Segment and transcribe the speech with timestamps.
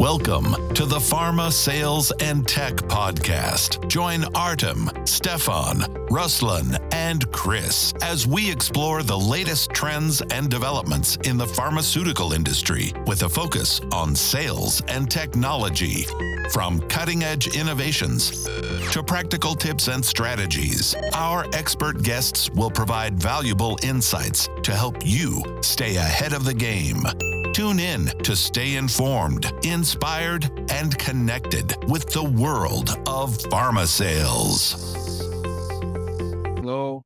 [0.00, 3.86] Welcome to the Pharma Sales and Tech Podcast.
[3.86, 11.36] Join Artem, Stefan, Ruslan, and Chris as we explore the latest trends and developments in
[11.36, 16.06] the pharmaceutical industry with a focus on sales and technology.
[16.50, 18.44] From cutting edge innovations
[18.92, 25.42] to practical tips and strategies, our expert guests will provide valuable insights to help you
[25.60, 27.02] stay ahead of the game.
[27.52, 34.74] Tune in to stay informed, inspired, and connected with the world of pharma sales.
[36.58, 37.02] Hello.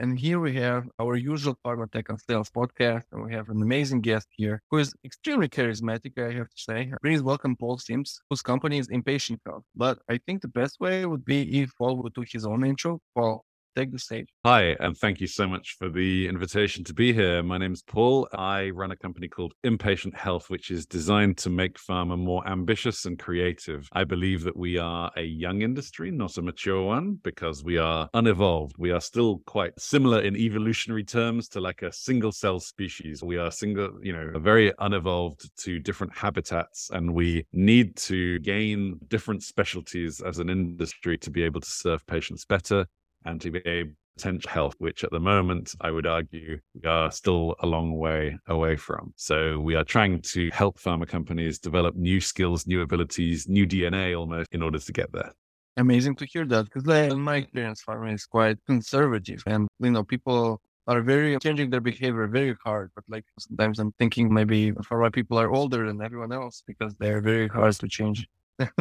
[0.00, 3.04] And here we have our usual Pharma Tech and Sales podcast.
[3.12, 6.92] And we have an amazing guest here who is extremely charismatic, I have to say.
[7.00, 9.62] Please welcome Paul Simms, whose company is Impatient Health.
[9.76, 13.00] But I think the best way would be if Paul would do his own intro.
[13.14, 14.28] Paul, take the stage.
[14.44, 17.42] Hi, and thank you so much for the invitation to be here.
[17.42, 18.28] My name is Paul.
[18.32, 23.04] I run a company called Impatient Health, which is designed to make pharma more ambitious
[23.04, 23.88] and creative.
[23.92, 28.08] I believe that we are a young industry, not a mature one, because we are
[28.14, 28.74] unevolved.
[28.78, 33.22] We are still quite similar in evolutionary terms to like a single cell species.
[33.22, 38.98] We are single, you know, very unevolved to different habitats, and we need to gain
[39.08, 42.86] different specialties as an industry to be able to serve patients better
[43.24, 47.10] and to be able potential health, which at the moment I would argue we are
[47.10, 49.12] still a long way away from.
[49.16, 54.18] So we are trying to help pharma companies develop new skills, new abilities, new DNA
[54.18, 55.32] almost in order to get there.
[55.76, 60.04] Amazing to hear that because in my experience, pharma is quite conservative and, you know,
[60.04, 62.90] people are very changing their behavior very hard.
[62.94, 67.20] But like sometimes I'm thinking maybe pharma people are older than everyone else because they're
[67.20, 68.28] very hard to change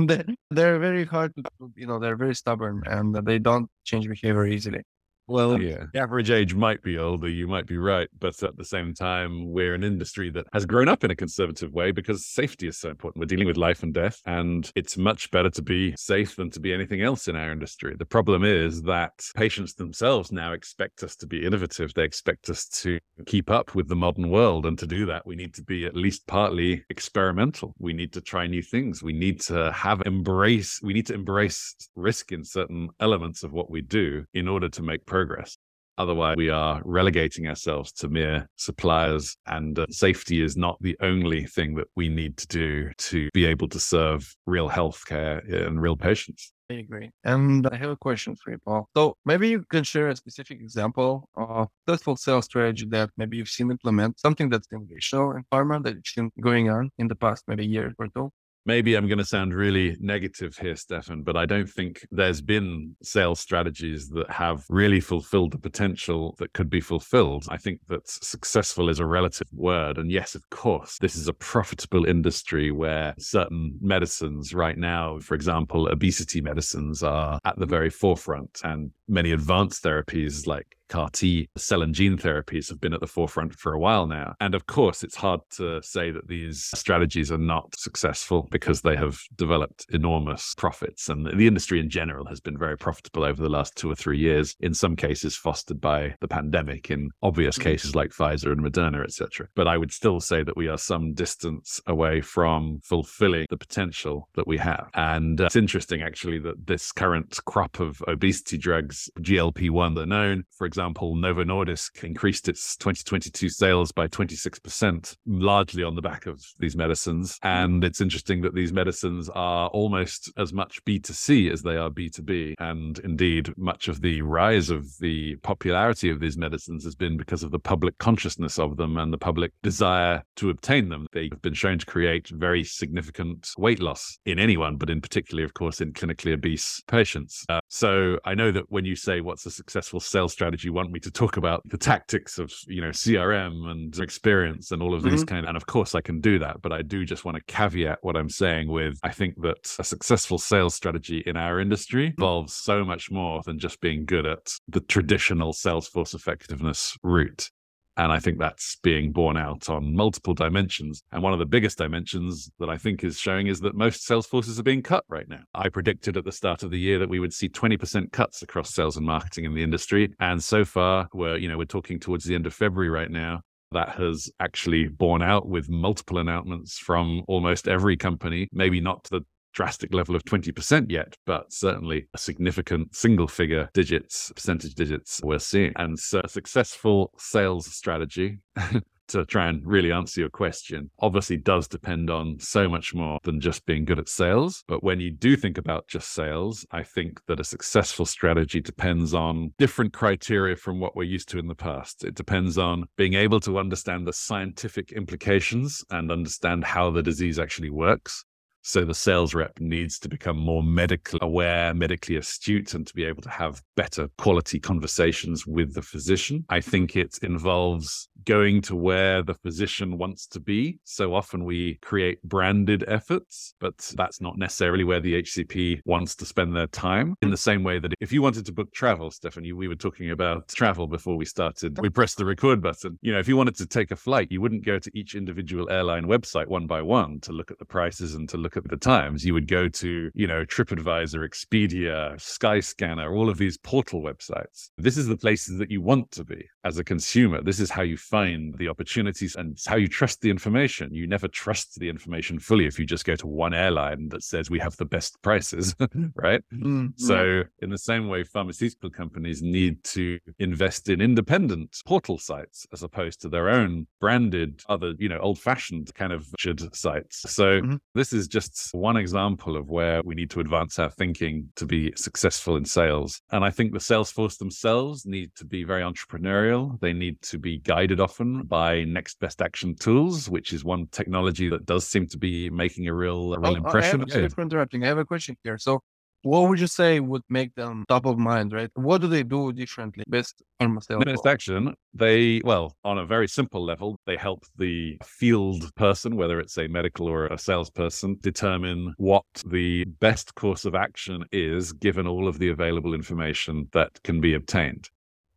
[0.52, 1.44] they're, very hard to,
[1.76, 4.84] you know, they're very stubborn and they don't change behavior easily.
[5.28, 8.10] Well, yeah, the average age might be older, you might be right.
[8.20, 11.74] But at the same time, we're an industry that has grown up in a conservative
[11.74, 13.22] way because safety is so important.
[13.22, 16.60] We're dealing with life and death, and it's much better to be safe than to
[16.60, 17.96] be anything else in our industry.
[17.98, 21.94] The problem is that patients themselves now expect us to be innovative.
[21.94, 24.66] They expect us to keep up with the modern world.
[24.66, 27.74] And to do that, we need to be at least partly experimental.
[27.80, 29.02] We need to try new things.
[29.02, 33.70] We need to have embrace, we need to embrace risk in certain elements of what
[33.70, 35.56] we do in order to make progress.
[36.00, 41.46] Otherwise, we are relegating ourselves to mere suppliers, and uh, safety is not the only
[41.46, 45.38] thing that we need to do to be able to serve real healthcare
[45.68, 46.52] and real patients.
[46.72, 47.12] I agree.
[47.23, 48.90] And I have a question for you, Paul.
[48.97, 53.56] So maybe you can share a specific example of successful sales strategy that maybe you've
[53.57, 57.44] seen implement, something that's innovational in pharma that you've seen going on in the past
[57.47, 58.31] maybe year or two
[58.66, 62.96] maybe I'm going to sound really negative here, Stefan, but I don't think there's been
[63.01, 67.46] sales strategies that have really fulfilled the potential that could be fulfilled.
[67.50, 69.97] I think that successful is a relative word.
[69.97, 75.35] And yes, of course, this is a profitable industry where certain medicines right now, for
[75.35, 77.69] example, obesity medicines are at the mm.
[77.69, 82.94] very forefront and many advanced therapies like CAR T cell and gene therapies have been
[82.94, 84.36] at the forefront for a while now.
[84.40, 88.96] And of course, it's hard to say that these strategies are not successful because they
[88.96, 91.09] have developed enormous profits.
[91.09, 94.20] And the industry in general has been very profitable over the last two or three
[94.20, 97.64] years, in some cases fostered by the pandemic, in obvious mm.
[97.64, 99.48] cases like Pfizer and Moderna, etc.
[99.56, 104.30] But I would still say that we are some distance away from fulfilling the potential
[104.36, 104.92] that we have.
[104.94, 110.06] And uh, it's interesting, actually, that this current crop of obesity drugs, GLP 1, they're
[110.06, 116.02] known, for example, example, Novo Nordisk increased its 2022 sales by 26%, largely on the
[116.02, 117.40] back of these medicines.
[117.42, 122.56] And it's interesting that these medicines are almost as much B2C as they are B2B.
[122.60, 127.44] And indeed, much of the rise of the popularity of these medicines has been because
[127.44, 131.08] of the public consciousness of them and the public desire to obtain them.
[131.14, 135.46] They have been shown to create very significant weight loss in anyone, but in particularly,
[135.46, 137.46] of course, in clinically obese patients.
[137.48, 141.00] Uh, so I know that when you say what's a successful sales strategy, want me
[141.00, 145.22] to talk about the tactics of you know crm and experience and all of these
[145.22, 145.25] mm-hmm.
[145.25, 147.43] kind of, and of course i can do that but i do just want to
[147.43, 152.08] caveat what i'm saying with i think that a successful sales strategy in our industry
[152.08, 152.22] mm-hmm.
[152.22, 157.49] involves so much more than just being good at the traditional sales force effectiveness route
[157.97, 161.03] and I think that's being borne out on multiple dimensions.
[161.11, 164.25] And one of the biggest dimensions that I think is showing is that most sales
[164.25, 165.41] forces are being cut right now.
[165.53, 168.73] I predicted at the start of the year that we would see 20% cuts across
[168.73, 170.13] sales and marketing in the industry.
[170.19, 173.41] And so far, we're, you know, we're talking towards the end of February right now.
[173.72, 179.19] That has actually borne out with multiple announcements from almost every company, maybe not to
[179.19, 185.22] the drastic level of 20% yet, but certainly a significant single figure digits, percentage digits
[185.23, 185.73] we're seeing.
[185.78, 188.40] And so a successful sales strategy
[189.08, 193.40] to try and really answer your question, obviously does depend on so much more than
[193.40, 194.64] just being good at sales.
[194.67, 199.14] But when you do think about just sales, I think that a successful strategy depends
[199.14, 202.03] on different criteria from what we're used to in the past.
[202.03, 207.40] It depends on being able to understand the scientific implications and understand how the disease
[207.40, 208.26] actually works.
[208.66, 213.04] So the sales rep needs to become more medically aware, medically astute, and to be
[213.04, 216.46] able to have better quality conversations with the physician.
[216.48, 220.79] I think it involves going to where the physician wants to be.
[220.84, 226.25] So often we create branded efforts, but that's not necessarily where the HCP wants to
[226.25, 227.16] spend their time.
[227.22, 230.11] In the same way that if you wanted to book travel, Stephanie, we were talking
[230.11, 231.79] about travel before we started.
[231.79, 232.97] We pressed the record button.
[233.02, 235.69] You know, if you wanted to take a flight, you wouldn't go to each individual
[235.69, 238.78] airline website one by one to look at the prices and to look at the
[238.78, 244.69] times, you would go to, you know, TripAdvisor, Expedia, Skyscanner, all of these portal websites.
[244.78, 247.41] This is the places that you want to be as a consumer.
[247.41, 250.94] This is how you find the opportunities and how you trust the information.
[250.94, 254.52] You never trust the information fully if you just go to one airline that says
[254.52, 255.76] we have the best prices,
[256.15, 256.42] right?
[256.54, 256.88] Mm-hmm.
[256.98, 262.84] So, in the same way, pharmaceutical companies need to invest in independent portal sites as
[262.84, 266.27] opposed to their own branded, other, you know, old fashioned kind of
[266.74, 267.15] sites.
[267.34, 267.75] So, mm-hmm.
[267.96, 271.65] this is just just one example of where we need to advance our thinking to
[271.65, 273.22] be successful in sales.
[273.32, 276.80] And I think the sales force themselves need to be very entrepreneurial.
[276.80, 281.50] They need to be guided often by next best action tools, which is one technology
[281.50, 284.05] that does seem to be making a real, a real oh, impression.
[284.13, 284.84] I have, interrupting.
[284.84, 285.58] I have a question here.
[285.58, 285.82] So
[286.24, 288.70] what would you say would make them top of mind, right?
[288.75, 290.05] What do they do differently?
[290.08, 291.12] Best pharmaceutical.
[291.12, 296.39] Next action, they, well, on a very simple level, they help the field person, whether
[296.39, 302.08] it's a medical or a salesperson, determine what the best course of action is given
[302.08, 304.89] all of the available information that can be obtained.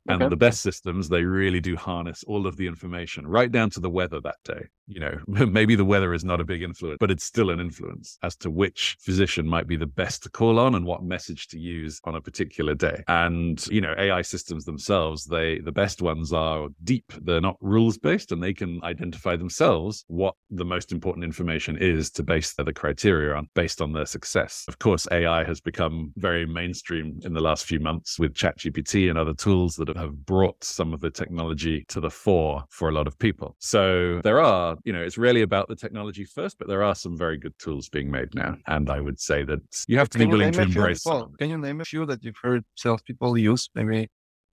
[0.08, 0.30] And okay.
[0.30, 3.90] the best systems, they really do harness all of the information right down to the
[3.90, 7.24] weather that day you know, maybe the weather is not a big influence, but it's
[7.24, 10.84] still an influence as to which physician might be the best to call on and
[10.84, 13.02] what message to use on a particular day.
[13.08, 17.12] And, you know, AI systems themselves, they, the best ones are deep.
[17.22, 22.10] They're not rules based and they can identify themselves what the most important information is
[22.12, 24.64] to base the criteria on based on their success.
[24.68, 29.18] Of course, AI has become very mainstream in the last few months with ChatGPT and
[29.18, 33.06] other tools that have brought some of the technology to the fore for a lot
[33.06, 33.56] of people.
[33.58, 37.17] So there are you know, it's really about the technology first, but there are some
[37.17, 38.56] very good tools being made now.
[38.67, 41.50] And I would say that you have to can be willing to embrace well, Can
[41.50, 43.69] you name a few that you've heard salespeople use?
[43.75, 44.08] Maybe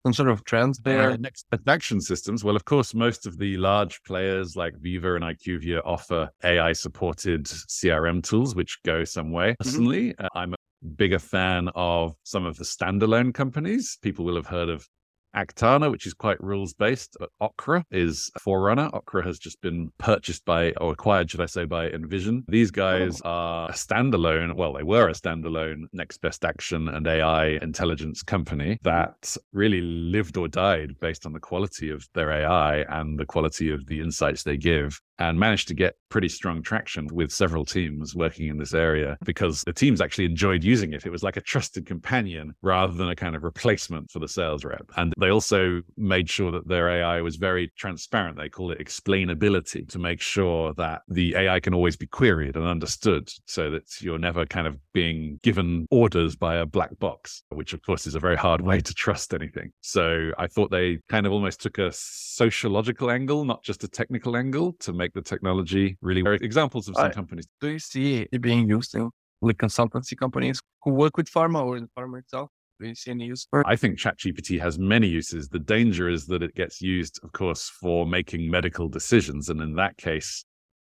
[0.06, 1.12] some sort of trends there?
[1.12, 2.44] Uh, next action systems.
[2.44, 7.46] Well, of course, most of the large players like Veeva and IQVIA offer AI supported
[7.46, 9.52] CRM tools, which go some way.
[9.52, 9.64] Mm-hmm.
[9.64, 10.25] Personally, mm-hmm.
[10.25, 10.58] uh, I'm a
[10.98, 13.98] bigger fan of some of the standalone companies.
[14.02, 14.88] People will have heard of
[15.35, 17.18] Aktana, which is quite rules based.
[17.19, 18.89] Uh, Okra is a Forerunner.
[18.94, 22.44] Okra has just been purchased by, or acquired, should I say, by Envision.
[22.47, 23.30] These guys oh.
[23.30, 28.80] are a standalone, well, they were a standalone next best action and AI intelligence company
[28.83, 33.71] that really lived or died based on the quality of their AI and the quality
[33.71, 35.00] of the insights they give
[35.30, 39.64] and managed to get pretty strong traction with several teams working in this area because
[39.64, 41.06] the teams actually enjoyed using it.
[41.06, 44.66] It was like a trusted companion rather than a kind of replacement for the sales
[44.66, 44.86] rep.
[44.98, 48.38] And they also made sure that their AI was very transparent.
[48.38, 52.68] They call it explainability to make sure that the AI can always be queried and
[52.68, 57.74] understood so that you're never kind of being given orders by a black box, which
[57.74, 59.72] of course is a very hard way to trust anything.
[59.82, 64.36] So I thought they kind of almost took a sociological angle, not just a technical
[64.36, 66.24] angle to make the technology really.
[66.41, 67.48] Examples of some I, companies.
[67.62, 69.10] Do you see it being used in
[69.41, 72.50] like consultancy companies who work with pharma or in pharma itself?
[72.79, 73.67] Do you see any use for it?
[73.67, 75.48] I think ChatGPT has many uses.
[75.48, 79.50] The danger is that it gets used, of course, for making medical decisions.
[79.50, 80.43] And in that case,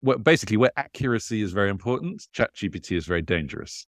[0.01, 3.85] well, basically, where accuracy is very important, ChatGPT is very dangerous.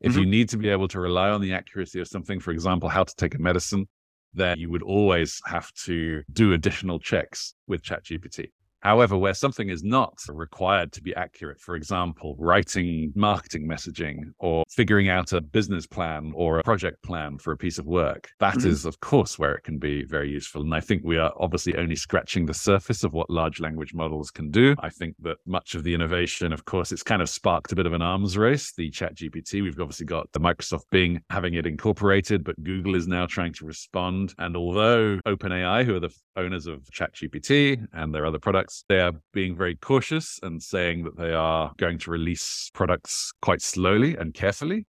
[0.00, 0.20] If mm-hmm.
[0.20, 3.04] you need to be able to rely on the accuracy of something, for example, how
[3.04, 3.86] to take a medicine,
[4.32, 8.50] then you would always have to do additional checks with ChatGPT.
[8.80, 14.64] However, where something is not required to be accurate, for example, writing marketing messaging or
[14.68, 18.56] figuring out a business plan or a project plan for a piece of work, that
[18.56, 18.68] mm-hmm.
[18.68, 20.62] is, of course, where it can be very useful.
[20.62, 24.30] And I think we are obviously only scratching the surface of what large language models
[24.30, 24.74] can do.
[24.80, 27.86] I think that much of the innovation, of course, it's kind of sparked a bit
[27.86, 28.72] of an arms race.
[28.72, 33.06] The chat GPT, we've obviously got the Microsoft Bing having it incorporated, but Google is
[33.06, 34.34] now trying to respond.
[34.38, 38.84] And although OpenAI, who are the owners of ChatGPT and their other products, products.
[38.88, 43.62] They are being very cautious and saying that they are going to release products quite
[43.62, 44.86] slowly and carefully.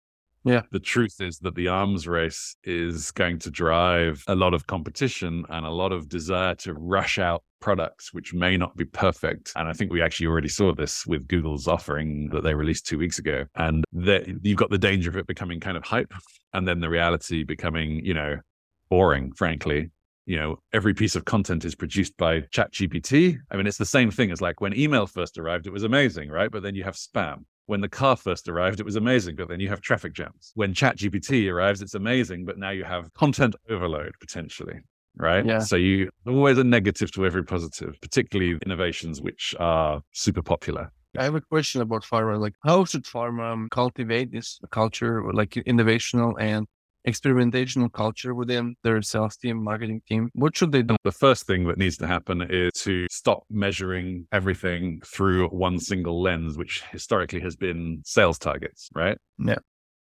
[0.45, 0.61] Yeah.
[0.71, 5.43] The truth is that the arms race is going to drive a lot of competition
[5.49, 9.51] and a lot of desire to rush out products which may not be perfect.
[9.57, 12.97] And I think we actually already saw this with Google's offering that they released two
[12.97, 13.45] weeks ago.
[13.55, 16.13] And that you've got the danger of it becoming kind of hype
[16.53, 18.37] and then the reality becoming, you know,
[18.89, 19.91] boring, frankly.
[20.29, 23.39] You know, every piece of content is produced by ChatGPT.
[23.49, 26.29] I mean, it's the same thing as like when email first arrived, it was amazing,
[26.29, 26.51] right?
[26.51, 27.45] But then you have spam.
[27.65, 30.51] When the car first arrived, it was amazing, but then you have traffic jams.
[30.53, 34.81] When ChatGPT arrives, it's amazing, but now you have content overload potentially
[35.17, 35.45] right?
[35.45, 35.59] Yeah.
[35.59, 40.91] So you always a negative to every positive, particularly innovations which are super popular.
[41.17, 42.39] I have a question about pharma.
[42.39, 46.67] Like, how should pharma cultivate this culture, like innovational and
[47.09, 50.29] experimentational culture within their sales team, marketing team?
[50.33, 50.95] What should they do?
[51.03, 56.21] The first thing that needs to happen is to stop measuring everything through one single
[56.21, 59.17] lens, which historically has been sales targets, right?
[59.37, 59.59] Yeah.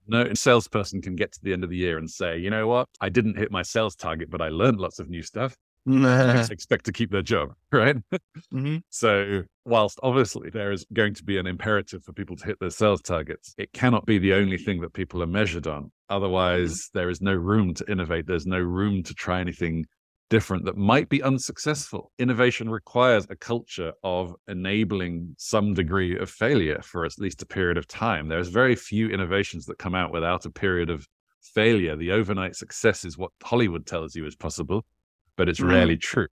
[0.09, 2.89] No salesperson can get to the end of the year and say, you know what?
[3.01, 5.57] I didn't hit my sales target, but I learned lots of new stuff.
[6.51, 7.97] expect to keep their job, right?
[8.51, 12.61] hmm So, whilst obviously there is going to be an imperative for people to hit
[12.61, 15.91] their sales targets, it cannot be the only thing that people are measured on.
[16.09, 18.27] Otherwise, there is no room to innovate.
[18.27, 19.87] There's no room to try anything
[20.31, 22.11] different that might be unsuccessful.
[22.19, 27.77] Innovation requires a culture of enabling some degree of failure for at least a period
[27.77, 28.29] of time.
[28.29, 31.07] There's very few innovations that come out without a period of
[31.43, 31.97] failure.
[31.97, 34.87] The overnight success is what Hollywood tells you is possible,
[35.37, 35.69] but it's Mm.
[35.69, 36.29] rarely true.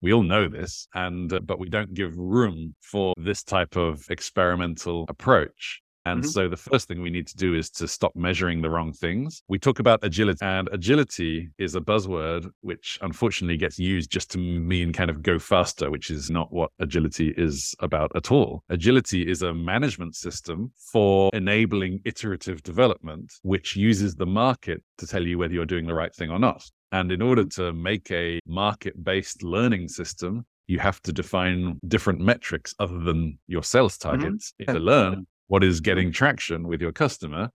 [0.00, 4.04] We all know this, and uh, but we don't give room for this type of
[4.10, 5.80] experimental approach.
[6.04, 6.26] And Mhm.
[6.26, 9.44] so the first thing we need to do is to stop measuring the wrong things.
[9.46, 14.38] We talk about agility, and agility is a buzzword which unfortunately gets used just to
[14.38, 18.64] mean kind of go faster, which is not what agility is about at all.
[18.68, 25.24] Agility is a management system for enabling iterative development, which uses the market to tell
[25.24, 26.68] you whether you're doing the right thing or not.
[26.92, 32.20] And in order to make a market based learning system, you have to define different
[32.20, 37.50] metrics other than your sales targets to learn what is getting traction with your customer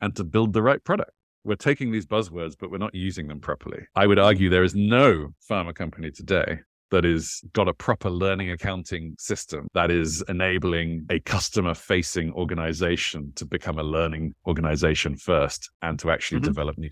[0.00, 1.10] and to build the right product.
[1.44, 3.82] We're taking these buzzwords, but we're not using them properly.
[3.94, 6.58] I would argue there is no pharma company today
[6.90, 13.32] that is got a proper learning accounting system that is enabling a customer facing organization
[13.36, 16.44] to become a learning organization first and to actually Mhm.
[16.44, 16.90] develop new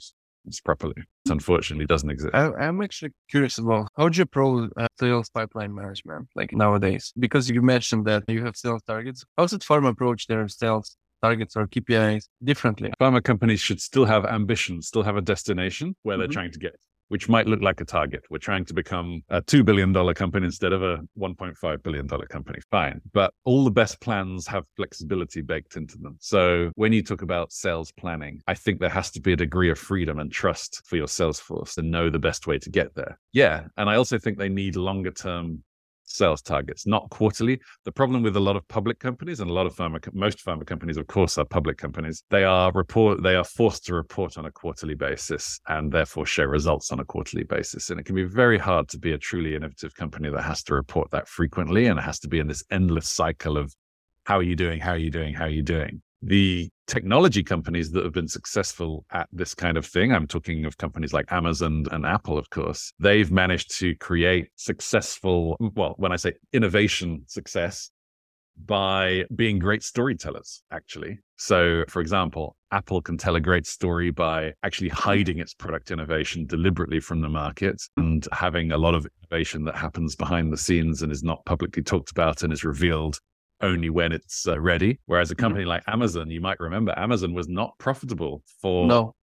[0.64, 0.95] properly.
[1.26, 2.35] It unfortunately doesn't exist.
[2.35, 7.12] I, I'm actually curious about how do you approach uh, sales pipeline management like nowadays?
[7.18, 9.25] Because you mentioned that you have sales targets.
[9.37, 12.92] How does pharma approach their sales targets or KPIs differently?
[13.00, 16.33] Pharma companies should still have ambition, still have a destination where they're Mhm.
[16.33, 16.76] trying to get,
[17.09, 18.25] which might look like a target.
[18.31, 22.59] We're trying to become a $2 billion company instead of a $1.5 billion company.
[22.71, 23.00] Fine.
[23.12, 26.17] But all the best plans have flexibility baked into them.
[26.21, 29.71] So when you talk about sales planning, I think there has to be a degree
[29.71, 32.95] of freedom and trust for your sales force to know the best way to get
[32.95, 33.19] there.
[33.33, 33.65] Yeah.
[33.77, 35.62] And I also think they need longer term
[36.09, 37.61] sales targets, not quarterly.
[37.85, 40.67] The problem with a lot of public companies and a lot of pharma, most pharma
[40.67, 42.23] companies, of course, are public companies.
[42.31, 46.45] They are report, they are forced to report on a quarterly basis and therefore show
[46.45, 47.91] results on a quarterly basis.
[47.91, 50.75] And it can be very hard to be a truly innovative company that has to
[50.75, 53.75] report that frequently and it has to be in this endless cycle of
[54.25, 54.81] how are you doing?
[54.81, 55.35] How are you doing?
[55.35, 56.03] How are you doing?
[56.23, 60.78] The technology companies that have been successful at this kind of thing, I'm talking of
[60.78, 66.16] companies like Amazon and Apple, of course, they've managed to create successful, well, when I
[66.16, 67.90] say innovation success,
[68.66, 71.21] by being great storytellers, actually.
[71.37, 76.45] So, for example, Apple can tell a great story by actually hiding its product innovation
[76.47, 81.02] deliberately from the market and having a lot of innovation that happens behind the scenes
[81.02, 83.21] and is not publicly talked about and is revealed
[83.61, 84.99] only when it's uh, ready.
[85.07, 89.15] Whereas a company like Amazon, you might remember, Amazon was not profitable for No.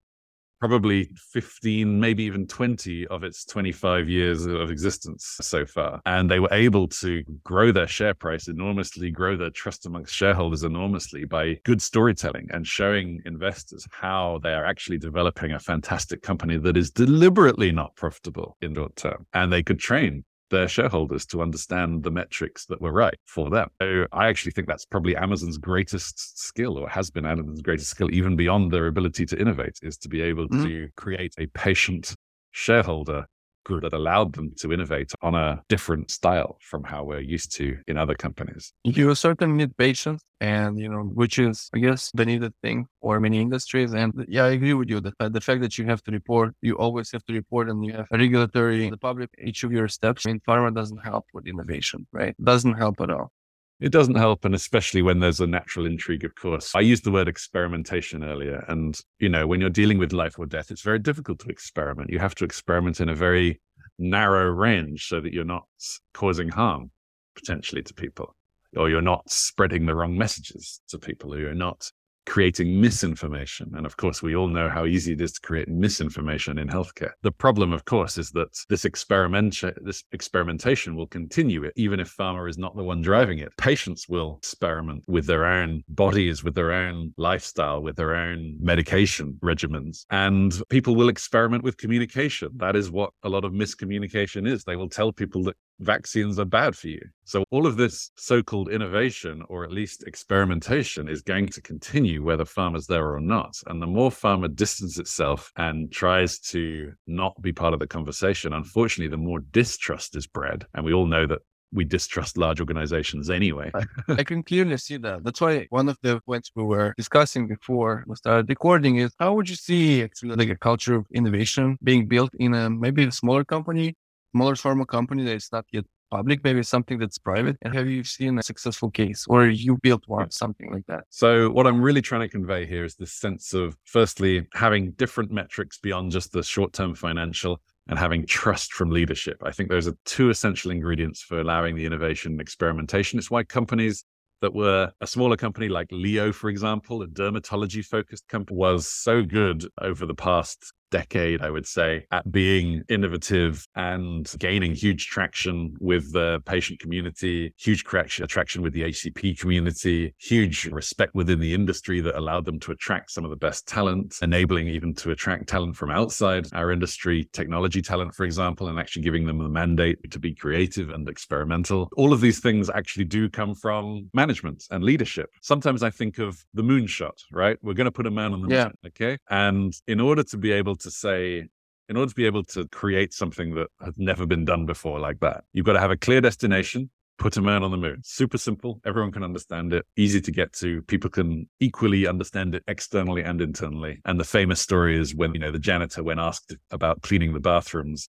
[0.58, 6.00] probably 15, maybe even 20 of its 25 years of existence so far.
[6.06, 10.62] And they were able to grow their share price enormously, grow their trust amongst shareholders
[10.62, 16.56] enormously by good storytelling and showing investors how they are actually developing a fantastic company
[16.56, 19.26] that is deliberately not profitable in the short term.
[19.34, 23.68] And they could train their shareholders to understand the metrics that were right for them.
[23.80, 28.10] So I actually think that's probably Amazon's greatest skill or has been Amazon's greatest skill,
[28.12, 30.62] even beyond their ability to innovate, is to be able Mhm.
[30.62, 32.14] to create a patient
[32.52, 33.26] shareholder
[33.66, 37.66] group that allowed them to innovate on a different style from how we're used to
[37.90, 38.72] in other companies.
[38.84, 43.18] You certainly need patience and, you know, which is, I guess, the needed thing for
[43.26, 43.92] many industries.
[43.92, 46.54] And yeah, I agree with you that uh, the fact that you have to report,
[46.62, 50.26] you always have to report and you have regulatory, the public, each of your steps
[50.26, 52.34] in pharma doesn't help with innovation, right?
[52.42, 53.32] Doesn't help at all.
[53.78, 56.72] It doesn't help, and especially when there's a natural intrigue, of course.
[56.74, 58.64] I used the word experimentation earlier.
[58.68, 62.08] And, you know, when you're dealing with life or death, it's very difficult to experiment.
[62.10, 63.60] You have to experiment in a very
[63.98, 65.66] narrow range so that you're not
[66.14, 66.90] causing harm
[67.34, 68.34] potentially to people,
[68.74, 71.90] or you're not spreading the wrong messages to people, or you're not
[72.26, 73.72] creating misinformation.
[73.76, 77.12] And of course, we all know how easy it is to create misinformation in healthcare.
[77.22, 82.48] The problem, of course, is that this experiment, this experimentation will continue even if pharma
[82.48, 83.52] is not the one driving it.
[83.56, 89.38] Patients will experiment with their own bodies, with their own lifestyle, with their own medication
[89.42, 90.04] regimens.
[90.10, 92.50] And people will experiment with communication.
[92.56, 94.64] That is what a lot of miscommunication is.
[94.64, 97.00] They will tell people that vaccines are bad for you.
[97.24, 102.44] So all of this so-called innovation or at least experimentation is going to continue whether
[102.44, 103.56] pharma's there or not.
[103.66, 108.52] And the more pharma distances itself and tries to not be part of the conversation,
[108.52, 110.66] unfortunately, the more distrust is bred.
[110.74, 111.40] And we all know that
[111.72, 113.70] we distrust large organizations anyway.
[114.08, 115.24] I can clearly see that.
[115.24, 119.34] That's why one of the points we were discussing before we started recording is how
[119.34, 123.12] would you see actually like a culture of innovation being built in a maybe a
[123.12, 123.94] smaller company
[124.36, 127.56] smaller pharma company that is not yet public, maybe something that's private?
[127.62, 131.04] And have you seen a successful case or you built one, something like that?
[131.08, 135.30] So, what I'm really trying to convey here is this sense of, firstly, having different
[135.30, 139.38] metrics beyond just the short term financial and having trust from leadership.
[139.42, 143.18] I think those are two essential ingredients for allowing the innovation and experimentation.
[143.18, 144.04] It's why companies
[144.42, 149.22] that were a smaller company like Leo, for example, a dermatology focused company, was so
[149.22, 155.76] good over the past decade, I would say, at being innovative and gaining huge traction
[155.80, 162.00] with the patient community, huge attraction with the HCP community, huge respect within the industry
[162.00, 165.76] that allowed them to attract some of the best talent, enabling even to attract talent
[165.76, 170.18] from outside our industry, technology talent, for example, and actually giving them the mandate to
[170.18, 171.90] be creative and experimental.
[171.96, 175.28] All of these things actually do come from management and leadership.
[175.42, 177.58] Sometimes I think of the moonshot, right?
[177.62, 178.64] We're going to put a man on the yeah.
[178.64, 179.18] moon, okay?
[179.28, 181.48] And in order to be able to say,
[181.88, 185.20] in order to be able to create something that has never been done before like
[185.20, 188.00] that, you've got to have a clear destination, put a man on the moon.
[188.02, 188.80] Super simple.
[188.84, 189.86] Everyone can understand it.
[189.96, 190.82] Easy to get to.
[190.82, 194.00] People can equally understand it externally and internally.
[194.04, 197.40] And the famous story is when, you know, the janitor, when asked about cleaning the
[197.40, 198.08] bathrooms,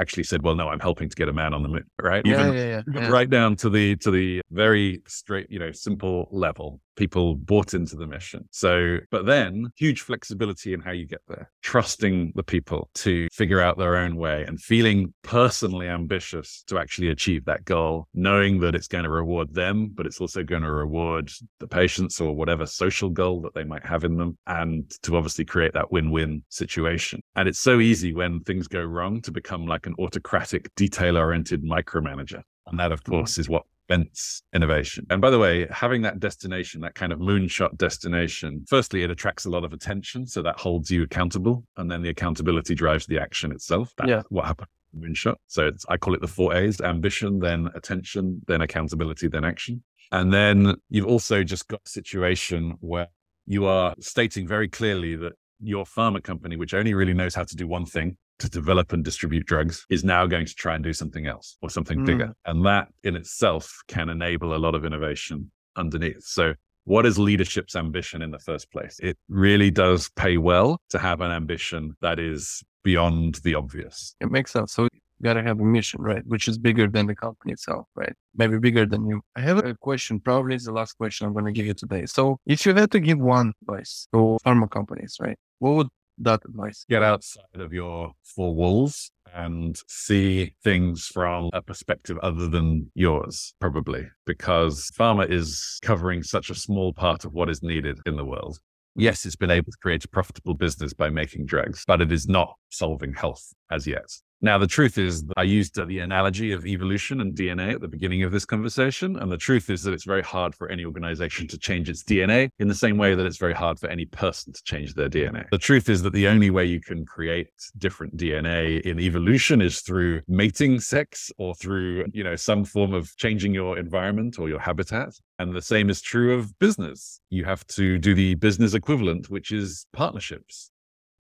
[0.00, 2.24] actually said, "Well, no, I'm helping to get a man on the moon." Right?
[2.24, 6.28] Yeah, Even yeah, yeah, right down to the to the very straight, you know, simple
[6.30, 8.46] level people bought into the mission.
[8.50, 13.62] So, but then huge flexibility in how you get there, trusting the people to figure
[13.62, 18.74] out their own way and feeling personally ambitious to actually achieve that goal, knowing that
[18.74, 22.66] it's going to reward them, but it's also going to reward the patients or whatever
[22.66, 26.42] social goal that they might have in them, and to obviously create that win win
[26.50, 27.22] situation.
[27.34, 31.62] And it's so easy when things go wrong to become like an autocratic, detail oriented
[31.62, 32.42] micromanager.
[32.66, 33.10] And that, of mm.
[33.10, 35.04] course, is what Vents innovation.
[35.10, 39.46] And by the way, having that destination, that kind of moonshot destination, firstly, it attracts
[39.46, 40.26] a lot of attention.
[40.26, 41.64] So that holds you accountable.
[41.76, 43.92] And then the accountability drives the action itself.
[43.96, 44.22] That's yeah.
[44.28, 45.36] what happened moonshot.
[45.46, 49.82] So I call it the four A's ambition, then attention, then accountability, then action.
[50.12, 53.08] And then you've also just got a situation where
[53.46, 57.56] you are stating very clearly that your pharma company, which only really knows how to
[57.56, 60.92] do one thing, to develop and distribute drugs is now going to try and do
[60.92, 62.06] something else or something mm.
[62.06, 62.34] bigger.
[62.46, 66.24] And that in itself can enable a lot of innovation underneath.
[66.24, 68.98] So what is leadership's ambition in the first place?
[69.00, 74.16] It really does pay well to have an ambition that is beyond the obvious.
[74.20, 74.72] It makes sense.
[74.72, 74.88] So you
[75.22, 76.26] got to have a mission, right?
[76.26, 78.14] Which is bigger than the company itself, right?
[78.34, 79.20] Maybe bigger than you.
[79.36, 80.18] I have a question.
[80.18, 82.06] Probably it's the last question I'm going to give you today.
[82.06, 85.36] So if you had to give one advice to pharma companies, right?
[85.58, 85.88] What would
[86.20, 86.84] that advice.
[86.88, 93.54] Get outside of your four walls and see things from a perspective other than yours,
[93.60, 98.24] probably, because pharma is covering such a small part of what is needed in the
[98.24, 98.58] world.
[98.96, 102.26] Yes, it's been able to create a profitable business by making drugs, but it is
[102.26, 104.10] not solving health as yet.
[104.42, 107.88] Now, the truth is, I used uh, the analogy of evolution and DNA at the
[107.88, 109.18] beginning of this conversation.
[109.18, 112.50] And the truth is that it's very hard for any organization to change its DNA
[112.58, 115.46] in the same way that it's very hard for any person to change their DNA.
[115.50, 119.82] The truth is that the only way you can create different DNA in evolution is
[119.82, 124.60] through mating sex or through, you know, some form of changing your environment or your
[124.60, 125.12] habitat.
[125.38, 127.20] And the same is true of business.
[127.28, 130.70] You have to do the business equivalent, which is partnerships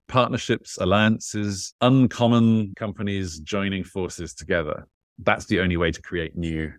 [0.08, 4.86] partnerships, alliances, uncommon companies joining forces together.
[5.18, 6.72] That's the only way to create new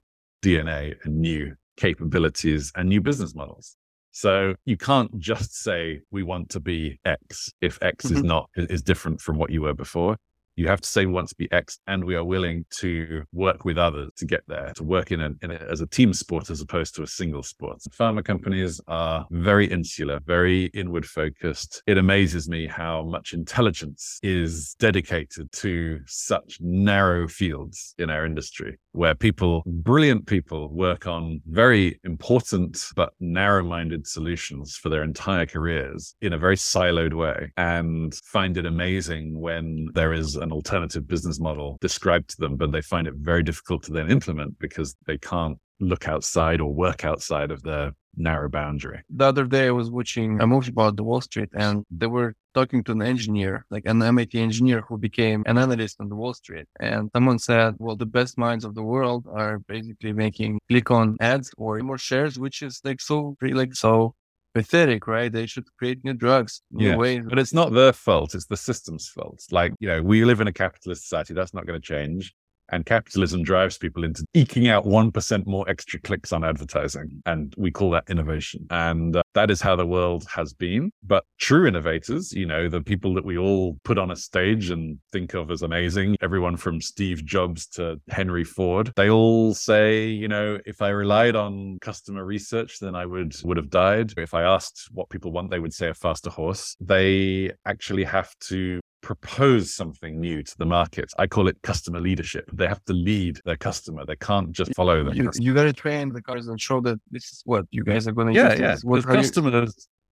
[0.43, 3.77] DNA and new capabilities and new business models.
[4.11, 8.17] So you can't just say we want to be X if X mm-hmm.
[8.17, 10.17] is not is different from what you were before.
[10.59, 13.63] You have to say we want to be X and we are willing to work
[13.63, 16.49] with others to get there, to work in, a, in a, as a team sport
[16.49, 17.79] as opposed to a single sport.
[17.97, 21.81] Pharma companies are very insular, very inward focused.
[21.87, 28.77] It amazes me how much intelligence is dedicated to such narrow fields in our industry
[28.91, 35.45] where people, brilliant people, work on very important but narrow minded solutions for their entire
[35.45, 41.07] careers in a very siloed way and find it amazing when there is an alternative
[41.07, 44.95] business model described to them, but they find it very difficult to then implement because
[45.05, 49.01] they can't look outside or work outside of their narrow boundary.
[49.09, 52.35] The other day, I was watching a movie about the Wall Street, and they were
[52.53, 56.33] talking to an engineer, like an MIT engineer who became an analyst on the Wall
[56.33, 56.67] Street.
[56.79, 61.17] And someone said, well, the best minds of the world are basically making click on
[61.21, 64.15] ads or more shares, which is like so, like so
[64.59, 65.31] pathetic, right?
[65.31, 66.95] They should create new drugs, new yeah.
[66.95, 67.21] ways.
[67.27, 68.35] But it's not their fault.
[68.35, 69.41] It's the system's fault.
[69.51, 71.33] Like, you know, we live in a capitalist society.
[71.33, 72.33] That's not going to change.
[72.71, 77.21] And capitalism drives people into eking out 1% more extra clicks on advertising.
[77.25, 78.67] And we call that innovation.
[78.69, 80.91] And uh, that is how the world has been.
[81.03, 84.99] But true innovators, you know, the people that we all put on a stage and
[85.11, 90.27] think of as amazing, everyone from Steve Jobs to Henry Ford, they all say, you
[90.27, 94.13] know, if I relied on customer research, then I would would have died.
[94.17, 96.75] If I asked what people want, they would say a faster horse.
[96.79, 101.11] They actually have to propose something new to the market.
[101.17, 102.49] I call it customer leadership.
[102.53, 104.05] They have to lead their customer.
[104.05, 105.13] They can't just follow them.
[105.13, 108.07] You, you got to train the cars and show that this is what you guys
[108.07, 108.59] are going to yeah, use.
[108.59, 109.73] Yeah, What, customers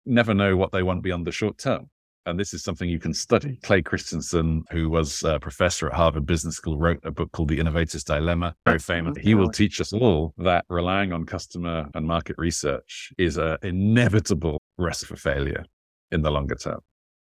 [0.06, 0.13] you...
[0.13, 1.89] never know what they want beyond the short term.
[2.28, 3.58] And this is something you can study.
[3.63, 7.58] Clay Christensen, who was a professor at Harvard Business School, wrote a book called The
[7.58, 9.17] Innovator's Dilemma, very famous.
[9.20, 14.62] He will teach us all that relying on customer and market research is an inevitable
[14.78, 15.65] recipe for failure
[16.12, 16.80] in the longer term.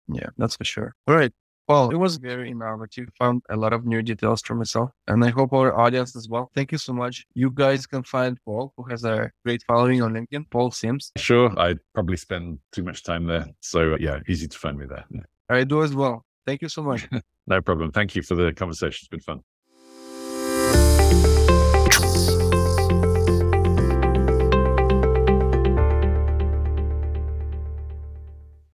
[0.09, 0.95] Yeah, that's for sure.
[1.07, 1.33] All right.
[1.69, 3.09] Well, it was very innovative.
[3.19, 6.49] Found a lot of new details for myself, and I hope our audience as well.
[6.55, 7.27] Thank you so much.
[7.35, 11.11] You guys can find Paul, who has a great following on LinkedIn, Paul Simms.
[11.17, 14.87] Sure, I probably spend too much time there, so uh, yeah, easy to find me
[14.87, 15.05] there.
[15.49, 16.25] I do as well.
[16.47, 17.09] Thank you so much.
[17.49, 17.91] no problem.
[17.91, 19.01] Thank you for the conversation.
[19.03, 19.41] It's been fun.